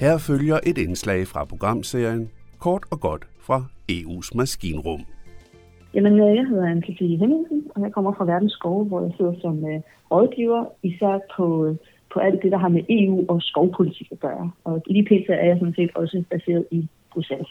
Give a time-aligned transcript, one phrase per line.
[0.00, 5.00] Her følger et indslag fra programserien Kort og godt fra EU's maskinrum.
[5.94, 9.34] Jamen, øh, jeg hedder Anne-Sophie Hemmingsen, og jeg kommer fra Verdens Skove, hvor jeg sidder
[9.40, 9.80] som uh,
[10.10, 11.76] rådgiver, især på,
[12.12, 14.50] på alt det, der har med EU og skovpolitik at gøre.
[14.64, 15.28] Og lige pt.
[15.28, 17.48] er jeg sådan set også baseret i Bruxelles.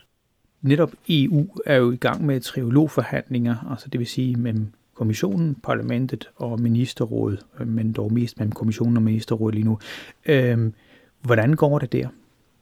[0.61, 6.29] Netop EU er jo i gang med triologforhandlinger, altså det vil sige mellem kommissionen, parlamentet
[6.35, 9.77] og ministerrådet, øh, men dog mest mellem kommissionen og ministerrådet lige nu.
[10.29, 10.73] Øhm,
[11.21, 12.07] hvordan går det der?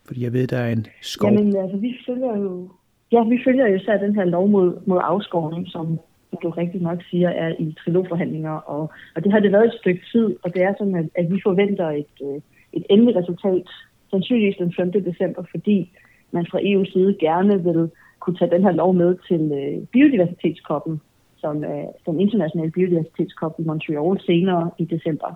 [0.05, 1.31] Fordi jeg ved, der er en skov.
[1.31, 2.70] Jamen, altså, vi følger jo,
[3.11, 5.99] ja, vi følger jo især den her lov mod, mod afskovning, som
[6.44, 10.02] du rigtig nok siger, er i trilogforhandlinger, og, og det har det været et stykke
[10.11, 12.41] tid, og det er sådan, at, at vi forventer et, øh,
[12.73, 13.67] et endeligt resultat,
[14.11, 14.91] sandsynligvis den 5.
[14.91, 15.91] december, fordi
[16.31, 17.89] man fra EU's side gerne vil
[18.20, 21.02] kunne tage den her lov med til øh, biodiversitetskoppen,
[21.38, 21.70] som øh,
[22.05, 25.31] er den internationale biodiversitetskop i Montreal senere i december.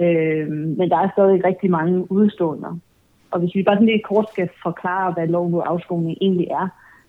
[0.00, 2.80] Øh, men der er stadig rigtig mange udstående.
[3.30, 6.68] Og hvis vi bare sådan lidt kort skal forklare, hvad lov mod afskovning egentlig er,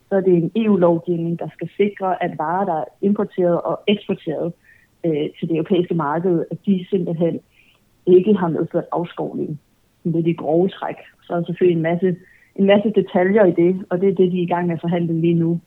[0.09, 4.53] så er det en EU-lovgivning, der skal sikre, at varer, der er importeret og eksporteret
[5.05, 7.39] øh, til det europæiske marked, at de simpelthen
[8.05, 9.59] ikke har medført afskovning.
[10.03, 10.95] Det er de grove træk.
[11.23, 12.15] Så er der selvfølgelig en masse,
[12.55, 14.81] en masse detaljer i det, og det er det, de er i gang med at
[14.81, 15.59] forhandle lige nu.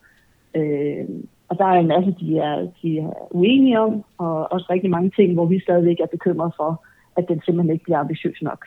[0.55, 1.05] Øh,
[1.49, 5.11] og der er en masse, de er, de er uenige om, og også rigtig mange
[5.11, 6.85] ting, hvor vi stadigvæk er bekymret for,
[7.17, 8.67] at den simpelthen ikke bliver ambitiøs nok.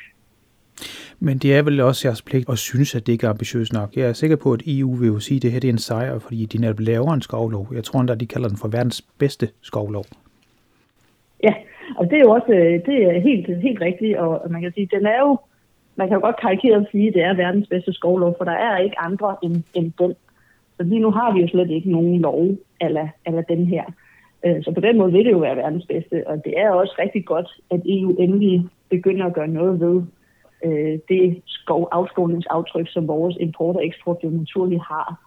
[1.20, 3.96] Men det er vel også jeres pligt at synes, at det ikke er ambitiøst nok.
[3.96, 5.78] Jeg er sikker på, at EU vil jo sige, at det her det er en
[5.78, 7.68] sejr, fordi de netop laver en skovlov.
[7.74, 10.06] Jeg tror endda, de kalder den for verdens bedste skovlov.
[11.44, 11.54] Ja,
[11.98, 14.90] og det er jo også øh, det er helt, helt rigtigt, og man kan sige,
[14.92, 15.40] den er jo,
[15.96, 18.78] man kan jo godt karikere sige, at det er verdens bedste skovlov, for der er
[18.78, 20.14] ikke andre end, end den.
[20.78, 22.48] Så lige nu har vi jo slet ikke nogen lov
[22.82, 23.84] eller, eller den her.
[24.46, 26.96] Øh, så på den måde vil det jo være verdens bedste, og det er også
[27.00, 30.02] rigtig godt, at EU endelig begynder at gøre noget ved
[30.64, 35.22] øh, det skov, afskovningsaftryk, som vores import og eksport jo naturligt har.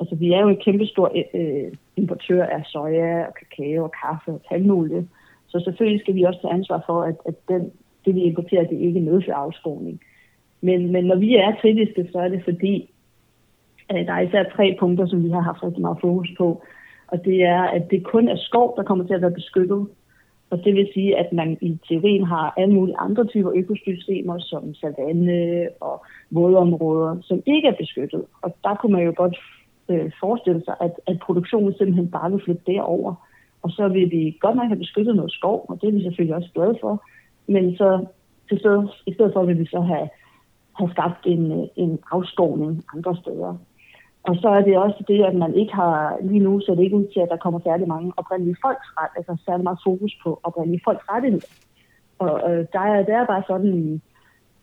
[0.00, 4.42] Altså, vi er jo en kæmpestor øh, importør af soja og kakao og kaffe og
[4.48, 5.08] palmolie,
[5.48, 7.72] så selvfølgelig skal vi også tage ansvar for, at, at den,
[8.04, 10.00] det, vi importerer, det ikke medfører afskovning.
[10.60, 12.90] Men, men når vi er kritiske, så er det fordi,
[13.88, 16.62] at der er især tre punkter, som vi har haft rigtig meget fokus på.
[17.06, 19.86] Og det er, at det kun er skov, der kommer til at være beskyttet
[20.50, 24.74] og det vil sige, at man i teorien har alle mulige andre typer økosystemer, som
[24.74, 28.24] savanne og vådområder, som ikke er beskyttet.
[28.42, 29.36] Og der kunne man jo godt
[29.88, 33.14] øh, forestille sig, at, at produktionen simpelthen bare vil flytte derover.
[33.62, 36.36] Og så vil vi godt nok have beskyttet noget skov, og det er vi selvfølgelig
[36.36, 37.04] også glade for.
[37.46, 38.06] Men så
[38.48, 40.08] til stedet, i stedet for vil vi så have,
[40.78, 43.58] have skabt en, øh, en afskovning andre steder.
[44.28, 46.96] Og så er det også det, at man ikke har, lige nu så det ikke
[46.96, 50.40] ud til, at der kommer særlig mange oprindelige folks ret, altså særlig meget fokus på
[50.42, 51.46] oprindelige folks rettigheder.
[52.18, 54.00] Og øh, der, er, der er bare sådan i,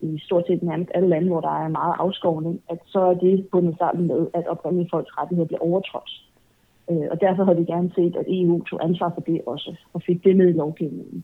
[0.01, 3.47] i stort set nærmest alle lande, hvor der er meget afskovning, at så er det
[3.51, 6.11] bundet sammen med, at oprindelige folks rettigheder bliver overtrådt.
[6.89, 10.01] Øh, og derfor har vi gerne set, at EU tog ansvar for det også, og
[10.01, 11.23] fik det med i lovgivningen.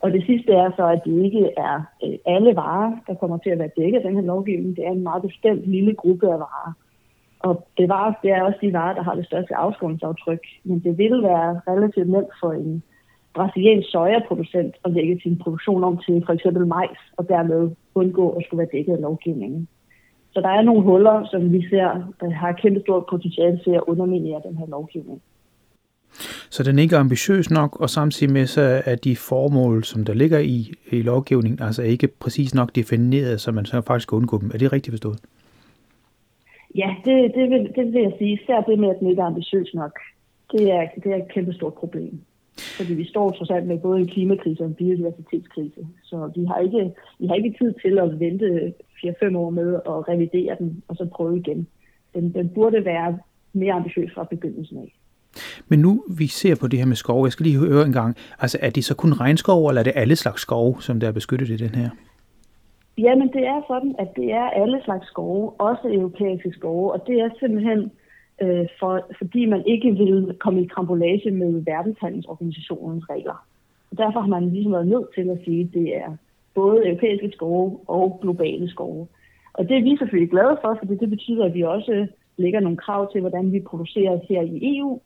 [0.00, 3.50] Og det sidste er så, at det ikke er øh, alle varer, der kommer til
[3.50, 4.76] at være dækket af den her lovgivning.
[4.76, 6.72] Det er en meget bestemt lille gruppe af varer.
[7.38, 10.40] Og det, var, det er også de varer, der har det største afskåringsaftryk.
[10.64, 12.82] Men det vil være relativt nemt for en
[13.34, 18.44] brasiliansk sojaproducent at lægge sin produktion om til for eksempel majs, og dermed undgå at
[18.44, 19.68] skulle være dækket af lovgivningen.
[20.32, 23.82] Så der er nogle huller, som vi ser, der har kæmpe stort potentiale til at
[23.86, 25.22] underminere den her lovgivning.
[26.50, 30.14] Så den ikke er ambitiøs nok, og samtidig med så er de formål, som der
[30.14, 34.38] ligger i, i lovgivningen, altså ikke præcis nok defineret, så man så faktisk kan undgå
[34.38, 34.50] dem.
[34.54, 35.18] Er det rigtigt forstået?
[36.74, 38.32] Ja, det, det, vil, det vil jeg sige.
[38.32, 39.98] Især det med, at den ikke er ambitiøs nok.
[40.52, 42.20] Det er, det er et kæmpe stort problem.
[42.76, 45.86] Fordi vi står trods alt med både en klimakrise og en biodiversitetskrise.
[46.04, 48.72] Så vi har ikke, vi har ikke tid til at vente
[49.04, 51.66] 4-5 år med at revidere den, og så prøve igen.
[52.14, 53.18] Den, den burde være
[53.52, 54.98] mere ambitiøs fra begyndelsen af.
[55.68, 58.16] Men nu vi ser på det her med skov, jeg skal lige høre en gang,
[58.38, 61.12] altså er det så kun regnskov, eller er det alle slags skov, som der er
[61.12, 61.90] beskyttet i den her?
[62.98, 67.20] Jamen, det er sådan, at det er alle slags skove, også europæiske skove, og det
[67.20, 67.90] er simpelthen
[68.42, 73.46] øh, for, fordi man ikke vil komme i krambolage med verdenshandelsorganisationens regler.
[73.90, 76.16] Og derfor har man ligesom været nødt til at sige, at det er
[76.54, 79.06] både europæiske skove og globale skove.
[79.52, 82.06] Og det er vi selvfølgelig glade for, fordi det betyder, at vi også
[82.36, 85.00] lægger nogle krav til, hvordan vi producerer her i EU.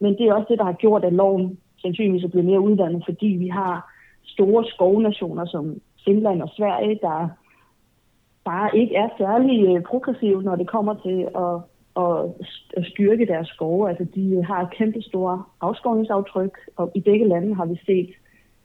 [0.00, 3.02] Men det er også det, der har gjort, at loven sandsynligvis er blevet mere uddannet,
[3.04, 3.92] fordi vi har
[4.24, 7.28] store skovnationer som Finland og Sverige, der
[8.44, 11.54] bare ikke er særlig øh, progressive, når det kommer til at,
[12.76, 13.88] at, styrke deres skove.
[13.88, 18.10] Altså, de har kæmpe store afskovningsaftryk, og i begge lande har vi set,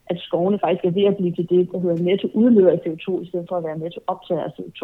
[0.06, 3.22] at skovene faktisk er ved at blive til det, der hedder netto udleder af CO2,
[3.22, 4.82] i stedet for at være netto optager af CO2.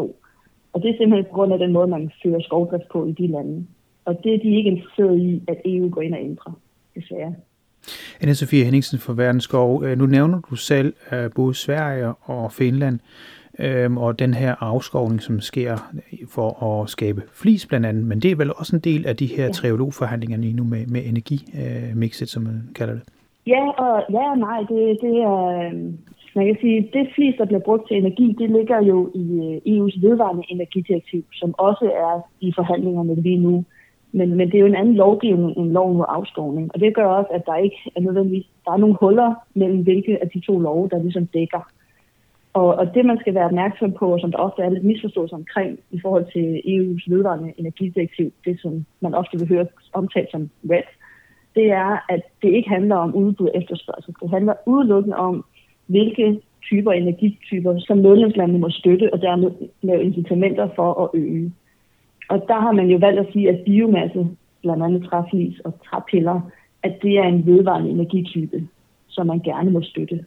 [0.73, 3.27] Og det er simpelthen på grund af den måde, man fører skovdrift på i de
[3.27, 3.67] lande.
[4.05, 6.53] Og det er de ikke interesseret i, at EU går ind og ændrer,
[6.95, 7.35] desværre.
[8.20, 12.98] Anne Sofie Henningsen fra Verdensskov, øh, nu nævner du selv øh, både Sverige og Finland,
[13.58, 15.76] øhm, og den her afskovning, som sker
[16.28, 19.26] for at skabe flis blandt andet, men det er vel også en del af de
[19.26, 19.52] her ja.
[19.52, 23.02] triologforhandlinger lige nu med, med energimixet, som man kalder det.
[23.46, 25.98] Ja og ja og nej, det, det er, øhm,
[26.36, 29.56] man kan sige, det flis, der bliver brugt til energi, det ligger jo i øh,
[29.75, 33.64] EU's vedvarende energidirektiv, som også er i forhandlingerne lige nu.
[34.19, 36.70] Men, men det er jo en anden lovgivning end loven mod afskovning.
[36.75, 40.22] Og det gør også, at der ikke er nødvendigvis, der er nogle huller mellem hvilke
[40.22, 41.62] af de to love, der ligesom dækker.
[42.52, 45.34] Og, og det, man skal være opmærksom på, og som der ofte er lidt misforståelse
[45.34, 50.50] omkring i forhold til EU's vedvarende energidirektiv, det som man ofte vil høre omtalt som
[50.70, 50.88] RED,
[51.55, 54.14] det er, at det ikke handler om udbud og efterspørgsel.
[54.22, 55.44] Det handler udelukkende om,
[55.87, 59.50] hvilke typer energityper, som medlemslandene må støtte, og dermed
[59.82, 61.52] lave incitamenter for at øge.
[62.29, 64.26] Og der har man jo valgt at sige, at biomasse,
[64.62, 66.41] blandt andet træflis og træpiller,
[66.82, 68.69] at det er en vedvarende energitype,
[69.09, 70.25] som man gerne må støtte.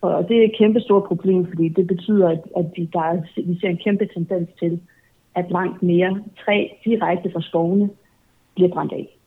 [0.00, 3.22] Og det er et kæmpe stort problem, fordi det betyder, at, at vi, der er,
[3.36, 4.80] vi ser en kæmpe tendens til,
[5.34, 7.90] at langt mere træ direkte fra skovene
[8.54, 9.18] bliver brændt af.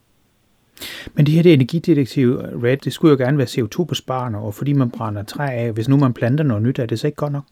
[1.13, 4.91] Men det her det energidirektiv, RED, det skulle jo gerne være CO2-besparende, og fordi man
[4.91, 7.43] brænder træ af, hvis nu man planter noget nyt, er det så ikke godt nok?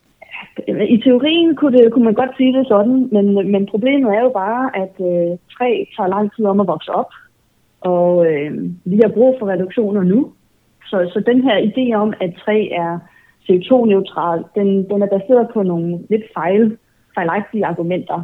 [0.68, 4.30] I teorien kunne, det, kunne man godt sige det sådan, men, men problemet er jo
[4.30, 7.12] bare, at øh, træ tager lang tid om at vokse op,
[7.82, 8.52] og øh,
[8.86, 10.32] vi har brug for reduktioner nu.
[10.86, 13.00] Så, så den her idé om, at træ er
[13.46, 16.78] CO2-neutral, den, den er baseret på nogle lidt fejl,
[17.16, 18.20] fejlagtige argumenter.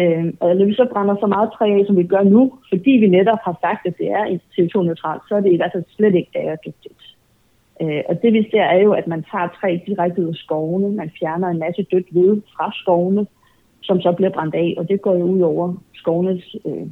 [0.00, 2.90] Øh, og når vi så brænder så meget træ af, som vi gør nu, fordi
[2.90, 4.24] vi netop har sagt, at det er
[4.54, 7.13] CO2-neutralt, så er det i hvert fald slet ikke bæredygtigt.
[7.82, 10.96] Øh, og det vi ser er jo, at man tager træ direkte ud af skovene,
[10.96, 13.26] man fjerner en masse dødt ved fra skovene,
[13.82, 16.86] som så bliver brændt af, og det går jo ud over skovenes øh,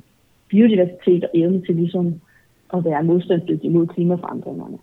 [0.49, 2.21] biodiversitet og evne til ligesom
[2.75, 4.79] at være modstandsdygtig mod klimaforandringerne.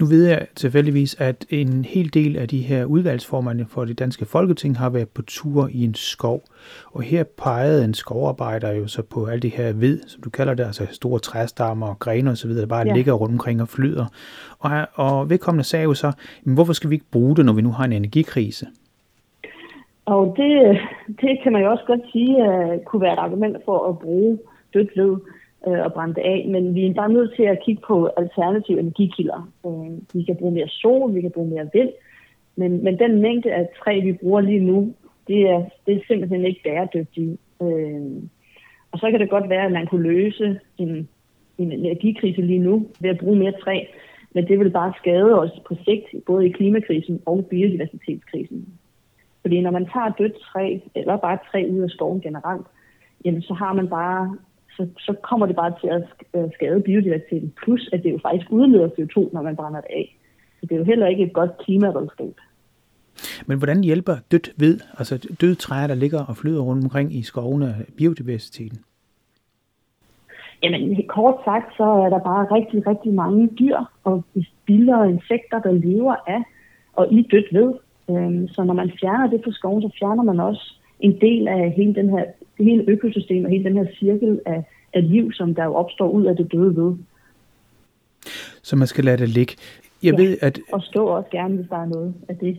[0.00, 4.24] Nu ved jeg tilfældigvis, at en hel del af de her udvalgsformande for det danske
[4.24, 6.42] folketing har været på tur i en skov.
[6.92, 10.54] Og her pegede en skovarbejder jo så på alt det her ved, som du kalder
[10.54, 12.94] det, altså store træstammer og grene osv., der bare ja.
[12.94, 14.06] ligger rundt omkring og flyder.
[14.58, 16.12] Og, og vedkommende sagde jo så,
[16.44, 18.66] men hvorfor skal vi ikke bruge det, når vi nu har en energikrise?
[20.04, 20.78] Og det,
[21.20, 24.38] det kan man jo også godt sige uh, kunne være et argument for at bruge
[24.74, 25.16] dødt ved
[25.66, 28.80] øh, og brænde det af, men vi er bare nødt til at kigge på alternative
[28.80, 29.52] energikilder.
[29.66, 31.90] Øh, vi kan bruge mere sol, vi kan bruge mere vind,
[32.56, 34.94] men, men den mængde af træ, vi bruger lige nu,
[35.28, 37.40] det er, det er simpelthen ikke bæredygtigt.
[37.62, 38.22] Øh,
[38.92, 41.08] og så kan det godt være, at man kunne løse en,
[41.58, 43.84] en energikrise lige nu ved at bruge mere træ,
[44.34, 48.68] men det vil bare skade os på sigt, både i klimakrisen og biodiversitetskrisen.
[49.40, 52.66] Fordi når man tager dødt træ, eller bare træ ud af skoven generelt,
[53.24, 54.36] jamen så har man bare
[54.80, 56.02] så, så kommer det bare til at
[56.34, 57.52] øh, skade biodiversiteten.
[57.64, 60.16] Plus, at det jo faktisk udleder CO2, når man brænder det af.
[60.60, 62.36] Så det er jo heller ikke et godt klimaredskab.
[63.46, 67.22] Men hvordan hjælper dødt ved, altså døde træer, der ligger og flyder rundt omkring i
[67.22, 68.78] skovene, biodiversiteten?
[70.62, 74.24] Jamen, kort sagt, så er der bare rigtig, rigtig mange dyr og
[74.66, 76.42] biller og insekter, der lever af
[76.92, 77.74] og i dødt ved.
[78.10, 81.70] Øhm, så når man fjerner det fra skoven, så fjerner man også en del af
[81.70, 82.24] hele den her
[82.58, 84.64] hele økosystem og hele den her cirkel af,
[84.94, 86.94] af liv, som der jo opstår ud af det døde ved.
[88.62, 89.54] Så man skal lade det ligge.
[90.02, 92.58] Jeg ja, ved, at, og stå også gerne, hvis der er noget af det.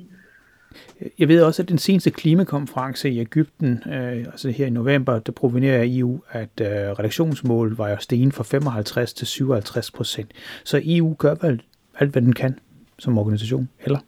[1.19, 5.31] Jeg ved også, at den seneste klimakonference i Ægypten, øh, altså her i november, der
[5.31, 10.31] provenerer EU, at øh, reduktionsmålet var jo sten fra 55 til 57 procent.
[10.63, 11.61] Så EU gør vel
[11.99, 12.59] alt, hvad den kan
[12.99, 13.99] som organisation, eller?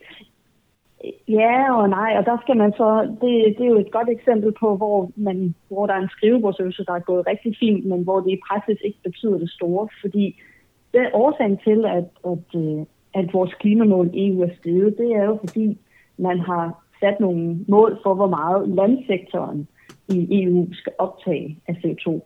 [1.28, 4.52] Ja og nej, og der skal man så, det, det er jo et godt eksempel
[4.60, 8.20] på, hvor, man, hvor der er en skrivebordsøvelse, der er gået rigtig fint, men hvor
[8.20, 10.42] det i praksis ikke betyder det store, fordi
[10.94, 15.38] det årsagen til, at, at, øh, at vores klimamål EU er steget, det er jo
[15.46, 15.78] fordi,
[16.18, 19.68] man har sat nogle mål for, hvor meget landsektoren
[20.10, 22.20] i EU skal optage af CO2.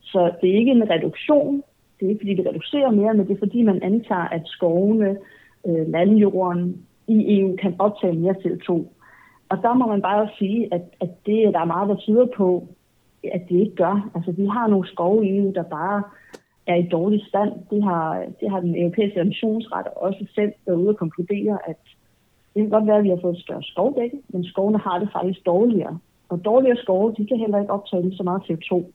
[0.00, 1.62] Så det er ikke en reduktion,
[2.00, 5.16] det er ikke fordi, det reducerer mere, men det er fordi, man antager, at skovene,
[5.66, 8.70] øh, landjorden, i EU kan optage mere CO2.
[9.48, 12.68] Og der må man bare sige, at, at det, der er meget, der tyder på,
[13.32, 14.10] at det ikke gør.
[14.14, 16.02] Altså, vi har nogle skove i EU, der bare
[16.66, 17.52] er i dårlig stand.
[17.70, 21.80] Det har, det har den europæiske emissionsret også selv været ude at konkludere, at
[22.54, 25.08] det kan godt være, at vi har fået et større skovdække, men skovene har det
[25.12, 25.98] faktisk dårligere.
[26.28, 28.92] Og dårligere skove, de kan heller ikke optage så meget CO2.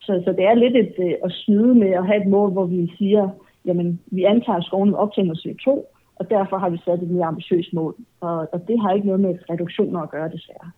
[0.00, 2.64] Så, så det er lidt et, øh, at snyde med at have et mål, hvor
[2.64, 3.28] vi siger,
[3.64, 7.72] jamen, vi antager, at skovene optager CO2, og derfor har vi sat et mere ambitiøst
[7.72, 7.94] mål.
[8.20, 10.70] Og, og det har ikke noget med reduktioner at gøre, desværre.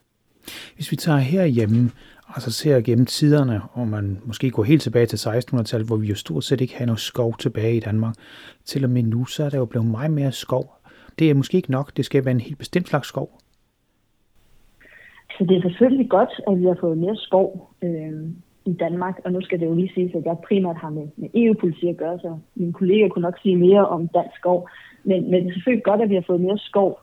[0.75, 1.91] Hvis vi tager herhjemme,
[2.35, 6.15] altså ser gennem tiderne, og man måske går helt tilbage til 1600-tallet, hvor vi jo
[6.15, 8.15] stort set ikke har noget skov tilbage i Danmark,
[8.65, 10.77] til og med nu, så er der jo blevet meget mere skov.
[11.19, 13.41] Det er måske ikke nok, det skal være en helt bestemt slags skov.
[15.39, 18.31] Så det er selvfølgelig godt, at vi har fået mere skov øh,
[18.67, 21.29] i Danmark, og nu skal det jo lige sige, at jeg primært har med, med
[21.35, 24.69] EU-politik at gøre, så mine kolleger kunne nok sige mere om dansk skov.
[25.09, 27.01] Men, men det er selvfølgelig godt, at vi har fået mere skov,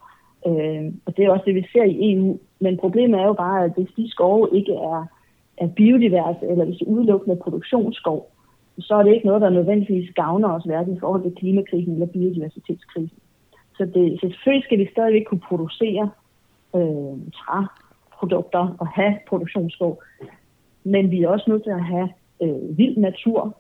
[0.48, 2.40] øh, og det er også det, vi ser i EU.
[2.60, 5.06] Men problemet er jo bare, at hvis de skove ikke er,
[5.58, 8.30] er biodiverse, eller hvis det udelukkende produktionsskov,
[8.80, 12.06] så er det ikke noget, der nødvendigvis gavner os hverken i forhold til klimakrisen eller
[12.06, 13.20] biodiversitetskrisen.
[13.78, 16.10] Så, det, så selvfølgelig skal vi stadigvæk kunne producere
[16.76, 20.04] øh, træprodukter og have produktionsskov.
[20.84, 22.10] Men vi er også nødt til at have
[22.44, 23.58] øh, vild natur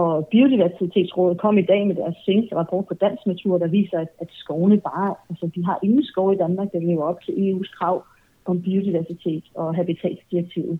[0.00, 4.08] for Biodiversitetsrådet kom i dag med deres seneste rapport på dansk natur, der viser, at,
[4.22, 7.70] at skovene bare, altså vi har ingen skov i Danmark, der lever op til EU's
[7.78, 8.04] krav
[8.44, 10.78] om biodiversitet og habitatsdirektivet.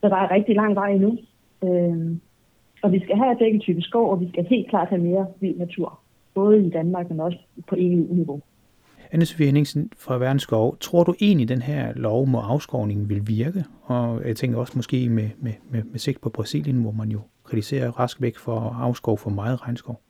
[0.00, 1.18] Så der er rigtig lang vej endnu.
[1.64, 2.16] Øh,
[2.82, 5.58] og vi skal have begge typer skov, og vi skal helt klart have mere vild
[5.58, 6.00] natur.
[6.34, 8.40] Både i Danmark, men også på EU-niveau.
[9.12, 13.64] Anne Sofie Henningsen fra Verdensskov, tror du egentlig, den her lov mod afskovning vil virke?
[13.82, 17.20] Og jeg tænker også måske med, med, med, med sigt på Brasilien, hvor man jo
[17.48, 20.00] kritiserer rask væk for at afskov for meget regnskov.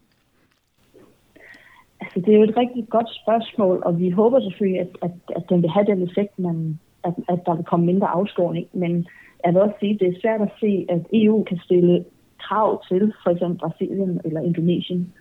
[2.00, 5.44] Altså, det er jo et rigtig godt spørgsmål, og vi håber selvfølgelig, at, at, at
[5.48, 8.66] den vil have den effekt, man, at, at der vil komme mindre afskovning.
[8.72, 9.06] Men
[9.44, 12.04] jeg vil også sige, at det er svært at se, at EU kan stille
[12.38, 15.12] krav til for eksempel Brasilien eller Indonesien,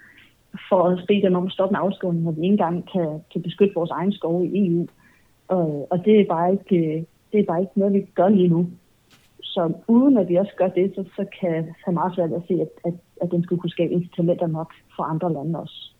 [0.70, 3.42] for at bede dem om at stoppe en afskovning, når vi ikke engang kan, kan
[3.42, 4.88] beskytte vores egen skove i EU.
[5.48, 8.68] Og, og det, er bare ikke, det er bare ikke noget, vi gør lige nu.
[9.58, 12.72] Så uden at vi også gør det, så, så kan meget svært at se, at,
[12.86, 15.92] at, at den skulle kunne skabe incitamenter nok for andre lande også.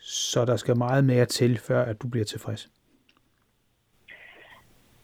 [0.00, 2.70] Så der skal meget mere til, før at du bliver tilfreds?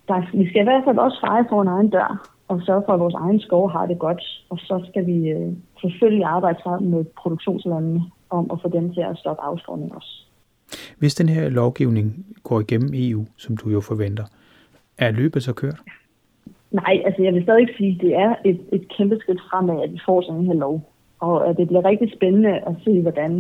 [0.08, 2.92] Der, vi skal i hvert fald også feje for en egen dør og sørge for,
[2.92, 4.22] at vores egen skov har det godt.
[4.50, 9.00] Og så skal vi øh, selvfølgelig arbejde sammen med produktionslandene om at få dem til
[9.00, 10.22] at stoppe afskovning også.
[10.98, 14.24] Hvis den her lovgivning går igennem EU, som du jo forventer,
[14.98, 15.80] er løbet så kørt?
[16.80, 19.92] Nej, altså jeg vil stadig sige, at det er et, et kæmpe skridt fremad, at
[19.92, 20.92] vi får sådan en her lov.
[21.20, 23.32] Og at det bliver rigtig spændende at se, hvordan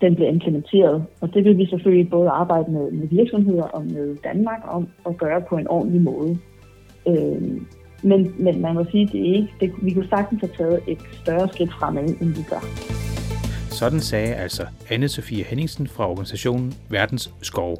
[0.00, 1.04] den bliver implementeret.
[1.20, 5.16] Og det vil vi selvfølgelig både arbejde med, med virksomheder og med Danmark om at
[5.18, 6.38] gøre på en ordentlig måde.
[7.08, 7.42] Øh,
[8.02, 10.98] men, men man må sige, at det ikke, det, vi kunne sagtens have taget et
[11.12, 12.62] større skridt fremad, end vi gør.
[13.70, 17.76] Sådan sagde altså anne Sofie Henningsen fra organisationen Verdens Skov.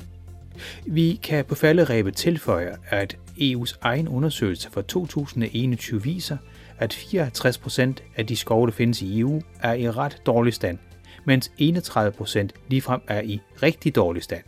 [0.87, 6.37] Vi kan på falderæbet tilføje, at EU's egen undersøgelse fra 2021 viser,
[6.79, 10.79] at 54% af de skove, der findes i EU, er i ret dårlig stand,
[11.25, 14.43] mens 31% ligefrem er i rigtig dårlig stand.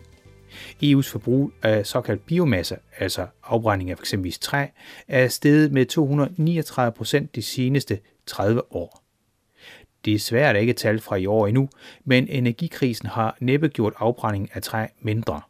[0.83, 4.39] EU's forbrug af såkaldt biomasse, altså afbrænding af f.eks.
[4.39, 4.67] træ,
[5.09, 9.05] er steget med 239 procent de seneste 30 år.
[10.05, 11.69] Det er svært ikke tal fra i år endnu,
[12.05, 15.41] men energikrisen har næppe gjort afbrænding af træ mindre.